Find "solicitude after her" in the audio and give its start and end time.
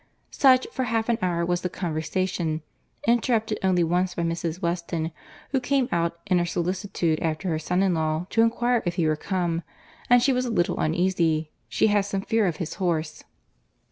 6.47-7.59